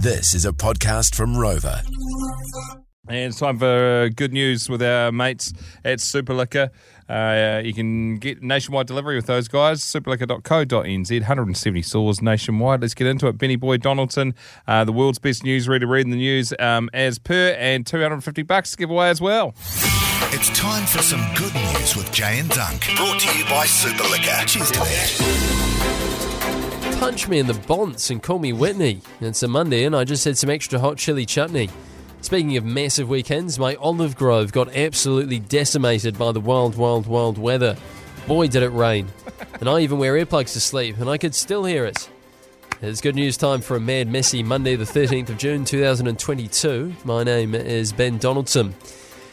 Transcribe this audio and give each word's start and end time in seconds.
This 0.00 0.32
is 0.32 0.44
a 0.44 0.52
podcast 0.52 1.16
from 1.16 1.36
Rover. 1.36 1.82
And 3.08 3.16
it's 3.16 3.40
time 3.40 3.58
for 3.58 4.04
uh, 4.04 4.08
good 4.14 4.32
news 4.32 4.68
with 4.68 4.80
our 4.80 5.10
mates 5.10 5.52
at 5.84 6.00
Super 6.00 6.34
Liquor. 6.34 6.70
Uh, 7.08 7.62
you 7.64 7.74
can 7.74 8.18
get 8.18 8.40
nationwide 8.40 8.86
delivery 8.86 9.16
with 9.16 9.26
those 9.26 9.48
guys. 9.48 9.80
Superliquor.co.nz, 9.80 11.10
170 11.10 11.82
stores 11.82 12.22
nationwide. 12.22 12.80
Let's 12.80 12.94
get 12.94 13.08
into 13.08 13.26
it. 13.26 13.38
Benny 13.38 13.56
Boy 13.56 13.78
Donaldson, 13.78 14.36
uh, 14.68 14.84
the 14.84 14.92
world's 14.92 15.18
best 15.18 15.42
newsreader, 15.42 15.88
reading 15.88 16.10
the 16.12 16.18
news 16.18 16.52
um, 16.60 16.88
as 16.92 17.18
per, 17.18 17.56
and 17.58 17.84
250 17.84 18.42
bucks 18.42 18.70
to 18.72 18.76
give 18.76 18.90
away 18.90 19.08
as 19.08 19.20
well. 19.20 19.54
It's 20.30 20.50
time 20.50 20.86
for 20.86 21.02
some 21.02 21.26
good 21.34 21.54
news 21.54 21.96
with 21.96 22.12
Jay 22.12 22.38
and 22.38 22.48
Dunk. 22.50 22.86
Brought 22.94 23.18
to 23.18 23.38
you 23.38 23.44
by 23.46 23.66
Super 23.66 24.04
Liquor. 24.04 24.44
Cheers 24.46 24.70
to 24.70 24.78
that. 24.78 25.97
Punch 26.98 27.28
me 27.28 27.38
in 27.38 27.46
the 27.46 27.54
bonts 27.54 28.10
and 28.10 28.20
call 28.20 28.40
me 28.40 28.52
Whitney. 28.52 29.00
It's 29.20 29.44
a 29.44 29.48
Monday 29.48 29.84
and 29.84 29.94
I 29.94 30.02
just 30.02 30.24
had 30.24 30.36
some 30.36 30.50
extra 30.50 30.80
hot 30.80 30.96
chili 30.98 31.24
chutney. 31.24 31.70
Speaking 32.22 32.56
of 32.56 32.64
massive 32.64 33.08
weekends, 33.08 33.56
my 33.56 33.76
olive 33.76 34.16
grove 34.16 34.50
got 34.50 34.74
absolutely 34.74 35.38
decimated 35.38 36.18
by 36.18 36.32
the 36.32 36.40
wild, 36.40 36.76
wild, 36.76 37.06
wild 37.06 37.38
weather. 37.38 37.76
Boy, 38.26 38.48
did 38.48 38.64
it 38.64 38.70
rain. 38.70 39.06
And 39.60 39.68
I 39.68 39.80
even 39.80 39.98
wear 39.98 40.14
earplugs 40.14 40.52
to 40.52 40.60
sleep, 40.60 40.98
and 40.98 41.10
I 41.10 41.18
could 41.18 41.34
still 41.34 41.64
hear 41.64 41.84
it. 41.84 42.08
It's 42.80 43.00
good 43.00 43.16
news 43.16 43.36
time 43.36 43.60
for 43.60 43.74
a 43.76 43.80
mad, 43.80 44.06
messy 44.06 44.44
Monday, 44.44 44.76
the 44.76 44.84
13th 44.84 45.30
of 45.30 45.36
June 45.36 45.64
2022. 45.64 46.94
My 47.04 47.24
name 47.24 47.56
is 47.56 47.92
Ben 47.92 48.18
Donaldson. 48.18 48.76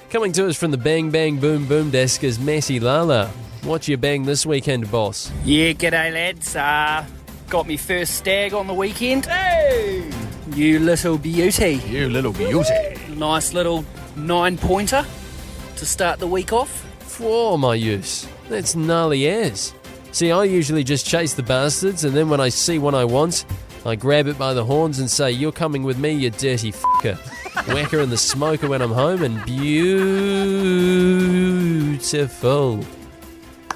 Coming 0.10 0.32
to 0.32 0.48
us 0.48 0.58
from 0.58 0.72
the 0.72 0.78
Bang 0.78 1.12
Bang 1.12 1.40
Boom 1.40 1.68
Boom 1.68 1.92
desk 1.92 2.24
is 2.24 2.40
Matty 2.40 2.80
Lala. 2.80 3.28
What's 3.62 3.88
your 3.88 4.00
bang 4.00 4.24
this 4.24 4.48
weekend, 4.48 4.90
boss? 4.90 5.32
Yeah, 5.44 5.74
g'day 5.74 6.12
lads. 6.12 6.56
Uh, 6.56 7.06
got 7.50 7.68
me 7.68 7.78
first 7.78 8.16
stag 8.16 8.54
on 8.54 8.68
the 8.68 8.74
weekend. 8.74 9.26
Hey! 9.26 10.12
You 10.54 10.80
little 10.80 11.18
beauty. 11.18 11.82
You 11.88 12.10
little 12.10 12.34
beauty. 12.34 12.98
Nice 13.10 13.54
little 13.54 13.86
nine 14.16 14.58
pointer 14.58 15.06
to 15.76 15.86
start 15.86 16.20
the 16.20 16.28
week 16.28 16.54
off. 16.54 16.70
For 17.00 17.58
my 17.58 17.76
use. 17.76 18.28
That's 18.50 18.76
gnarly 18.76 19.28
as. 19.28 19.74
See, 20.12 20.32
I 20.32 20.44
usually 20.46 20.84
just 20.84 21.06
chase 21.06 21.34
the 21.34 21.44
bastards, 21.44 22.04
and 22.04 22.16
then 22.16 22.30
when 22.30 22.40
I 22.40 22.50
see 22.50 22.80
one 22.80 22.96
I 22.96 23.06
want, 23.06 23.46
I 23.86 23.96
grab 23.96 24.28
it 24.28 24.38
by 24.38 24.54
the 24.54 24.64
horns 24.64 25.00
and 25.00 25.10
say, 25.10 25.32
You're 25.32 25.52
coming 25.52 25.84
with 25.84 25.98
me, 25.98 26.12
you 26.12 26.30
dirty 26.30 26.72
fucker. 26.72 27.18
Whack 27.74 27.92
her 27.92 28.00
in 28.00 28.10
the 28.10 28.18
smoker 28.18 28.68
when 28.68 28.82
I'm 28.82 28.92
home, 28.92 29.24
and 29.24 29.44
beautiful. 29.46 30.06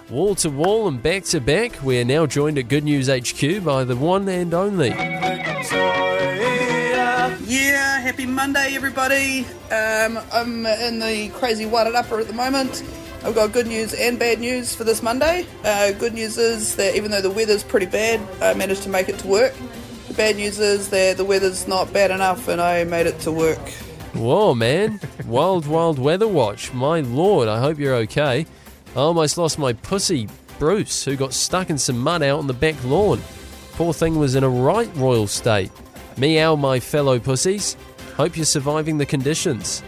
Wall 0.10 0.34
to 0.34 0.50
wall 0.50 0.88
and 0.88 1.04
back 1.04 1.24
to 1.26 1.40
back, 1.40 1.84
we 1.84 2.02
are 2.02 2.04
now 2.04 2.26
joined 2.26 2.58
at 2.58 2.68
Good 2.68 2.84
News 2.84 3.10
HQ 3.10 3.64
by 3.64 3.84
the 3.84 3.96
one 3.96 4.28
and 4.28 4.52
only. 4.56 4.90
Yeah, 4.90 5.60
happy 8.00 8.26
Monday, 8.26 8.74
everybody. 8.74 9.46
Um, 9.72 10.20
I'm 10.34 10.66
in 10.66 10.98
the 10.98 11.30
crazy 11.36 11.68
wadded 11.68 11.94
upper 11.94 12.20
at 12.20 12.26
the 12.26 12.34
moment. 12.34 12.84
I've 13.24 13.36
got 13.36 13.52
good 13.52 13.68
news 13.68 13.94
and 13.94 14.18
bad 14.18 14.40
news 14.40 14.74
for 14.74 14.84
this 14.84 15.04
Monday. 15.04 15.46
Uh, 15.64 15.92
good 15.92 16.16
news 16.16 16.40
is 16.40 16.76
that 16.78 16.96
even 16.96 17.12
though 17.12 17.22
the 17.22 17.30
weather's 17.30 17.64
pretty 17.64 17.86
bad, 17.86 18.20
I 18.42 18.56
managed 18.56 18.82
to 18.84 18.90
make 18.90 19.10
it 19.10 19.20
to 19.20 19.28
work. 19.28 19.54
The 20.08 20.16
bad 20.16 20.38
news 20.38 20.58
is 20.58 20.90
that 20.90 21.18
the 21.18 21.26
weather's 21.26 21.68
not 21.68 21.94
bad 21.94 22.10
enough 22.10 22.48
and 22.48 22.60
I 22.60 22.84
made 22.84 23.06
it 23.06 23.20
to 23.20 23.32
work. 23.32 23.60
Whoa, 24.14 24.56
man. 24.56 25.00
Wild, 25.28 25.68
wild 25.68 26.00
weather 26.00 26.28
watch. 26.28 26.74
My 26.74 27.02
lord, 27.02 27.48
I 27.48 27.60
hope 27.60 27.78
you're 27.78 27.98
okay. 27.98 28.48
I 28.96 29.00
almost 29.00 29.38
lost 29.38 29.60
my 29.60 29.74
pussy, 29.74 30.28
Bruce, 30.58 31.06
who 31.06 31.16
got 31.16 31.34
stuck 31.34 31.70
in 31.70 31.78
some 31.78 32.00
mud 32.00 32.24
out 32.24 32.40
on 32.40 32.48
the 32.48 32.54
back 32.54 32.76
lawn. 32.84 33.22
Poor 33.74 33.94
thing 33.94 34.18
was 34.18 34.36
in 34.36 34.44
a 34.44 34.50
right 34.50 34.90
royal 34.96 35.28
state. 35.28 35.72
Meow, 36.18 36.56
my 36.56 36.80
fellow 36.80 37.20
pussies. 37.20 37.78
Hope 38.16 38.36
you're 38.36 38.46
surviving 38.46 38.98
the 38.98 39.06
conditions. 39.06 39.84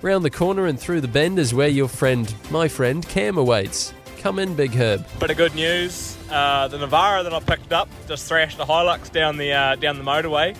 Round 0.00 0.24
the 0.24 0.30
corner 0.30 0.66
and 0.66 0.78
through 0.78 1.00
the 1.00 1.08
bend 1.08 1.38
is 1.38 1.52
where 1.52 1.68
your 1.68 1.88
friend, 1.88 2.32
my 2.50 2.68
friend, 2.68 3.06
Cam 3.08 3.36
awaits. 3.36 3.92
Come 4.18 4.38
in, 4.38 4.54
Big 4.54 4.72
Herb. 4.72 5.06
Bit 5.20 5.30
of 5.30 5.36
good 5.36 5.54
news. 5.54 6.07
Uh, 6.30 6.68
the 6.68 6.78
Navara 6.78 7.22
that 7.22 7.32
I 7.32 7.40
picked 7.40 7.72
up 7.72 7.88
just 8.06 8.28
thrashed 8.28 8.58
a 8.58 8.64
Hilux 8.64 9.10
down 9.10 9.36
the 9.36 9.52
uh, 9.52 9.76
down 9.76 9.96
the 9.96 10.04
motorway. 10.04 10.56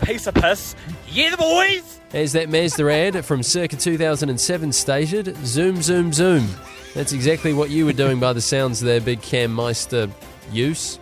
Piece 0.04 0.26
of 0.26 0.34
piss. 0.34 0.74
Yeah, 1.08 1.30
the 1.30 1.36
boys. 1.36 2.00
As 2.12 2.32
that 2.32 2.48
Mazda 2.48 2.92
ad 2.92 3.24
from 3.24 3.42
circa 3.42 3.76
2007 3.76 4.72
stated, 4.72 5.36
zoom, 5.46 5.80
zoom, 5.80 6.12
zoom. 6.12 6.48
That's 6.94 7.12
exactly 7.12 7.52
what 7.52 7.70
you 7.70 7.86
were 7.86 7.92
doing 7.92 8.18
by 8.18 8.32
the 8.32 8.40
sounds 8.40 8.82
of 8.82 8.86
their 8.86 9.00
Big 9.00 9.22
Cam 9.22 9.52
Meister 9.54 10.08
use. 10.50 10.98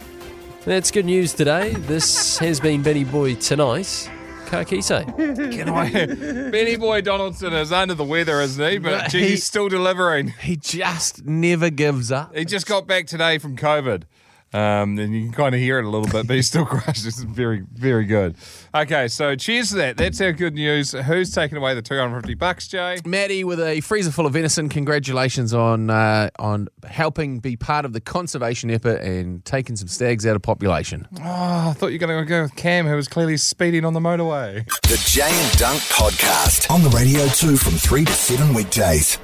That's 0.65 0.91
good 0.91 1.07
news 1.07 1.33
today. 1.33 1.73
This 1.73 2.37
has 2.39 2.61
been 2.61 2.83
Benny 2.83 3.05
Boy 3.05 3.37
Tonight. 3.37 4.11
Ka 4.49 4.65
kite. 4.65 5.07
Can 5.17 5.69
I? 5.69 5.91
Benny 6.51 6.77
Boy 6.77 7.01
Donaldson 7.03 7.53
is 7.53 7.71
under 7.71 7.95
the 7.95 8.05
weather, 8.05 8.41
isn't 8.41 8.71
he? 8.71 8.79
But 8.79 9.03
But 9.03 9.11
gee, 9.11 9.21
he- 9.21 9.29
he's 9.31 9.45
still 9.45 9.69
delivering. 9.69 10.29
He 10.41 10.57
just 10.57 11.25
never 11.27 11.69
gives 11.71 12.11
up. 12.11 12.35
He 12.35 12.45
just 12.45 12.67
got 12.67 12.87
back 12.87 13.07
today 13.07 13.39
from 13.39 13.57
COVID. 13.57 14.05
Um, 14.53 14.99
and 14.99 15.15
you 15.15 15.25
can 15.25 15.33
kind 15.33 15.55
of 15.55 15.61
hear 15.61 15.79
it 15.79 15.85
a 15.85 15.89
little 15.89 16.07
bit, 16.09 16.27
but 16.27 16.35
he 16.37 16.43
still 16.43 16.65
crushed. 16.67 17.07
It's 17.07 17.21
very, 17.23 17.65
very 17.73 18.07
good. 18.07 18.37
Okay, 18.75 19.09
so 19.09 19.35
cheers 19.37 19.71
to 19.71 19.77
that. 19.77 19.97
That's 19.99 20.21
our 20.23 20.33
good 20.33 20.55
news. 20.55 20.93
Who's 20.93 21.31
taking 21.35 21.59
away 21.59 21.75
the 21.75 21.83
250 21.83 22.35
bucks, 22.35 22.67
Jay? 22.67 22.99
Maddie 23.05 23.45
with 23.45 23.61
a 23.61 23.81
freezer 23.83 24.11
full 24.11 24.25
of 24.27 24.33
venison. 24.33 24.69
Congratulations 24.71 25.53
on 25.53 25.91
uh, 25.91 26.31
on 26.39 26.69
helping 26.87 27.41
be 27.41 27.57
part 27.57 27.85
of 27.85 27.93
the 27.93 28.01
conservation 28.01 28.71
effort 28.71 29.03
and 29.03 29.45
taking 29.45 29.77
some 29.77 29.89
stags 29.89 30.27
out 30.27 30.35
of 30.37 30.43
population. 30.43 31.07
Oh, 31.19 31.69
I 31.71 31.75
thought 31.77 31.89
you 31.89 31.99
were 32.01 32.07
going 32.07 32.25
to 32.25 32.29
go 32.29 32.43
with 32.43 32.57
Cam, 32.57 32.87
who 32.87 32.97
was 32.97 33.09
clearly 33.09 33.37
speeding 33.37 33.85
on 33.85 33.93
the 33.93 34.01
motorway. 34.01 34.65
The 34.83 35.03
Jay 35.07 35.29
and 35.31 35.59
Dunk 35.59 35.81
Podcast. 35.83 36.71
On 36.71 36.83
the 36.83 36.91
radio 36.91 37.27
too 37.29 37.57
from 37.57 37.75
3 37.75 38.05
to 38.07 38.13
7 38.13 38.55
weekdays. 38.55 39.19